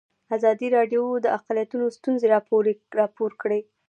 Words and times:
ازادي 0.35 0.67
راډیو 0.77 1.03
د 1.19 1.25
اقلیتونه 1.37 1.85
ستونزې 1.97 2.27
راپور 2.99 3.31
کړي. 3.41 3.59